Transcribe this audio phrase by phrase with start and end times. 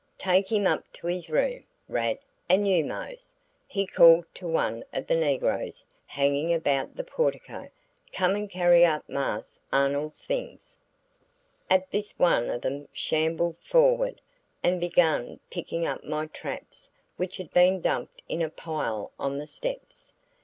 [0.17, 2.17] Take him up to his room, Rad
[2.49, 3.35] and you Mose,"
[3.67, 7.69] he called to one of the negroes hanging about the portico,
[8.11, 10.75] "come and carry up Marse Arnold's things."
[11.69, 14.21] At this one of them shambled forward
[14.63, 19.45] and began picking up my traps which had been dumped in a pile on the
[19.45, 20.13] steps.